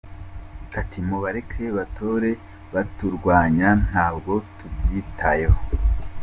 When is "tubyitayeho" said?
4.57-5.59